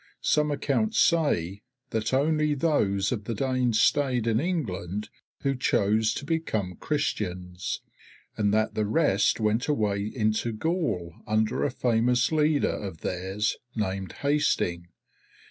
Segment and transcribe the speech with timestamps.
[0.23, 5.09] Some accounts say that only those of the Danes stayed in England
[5.41, 7.81] who chose to become Christians,
[8.35, 14.13] and that the rest went away into Gaul under a famous leader of theirs named
[14.23, 14.87] Hasting.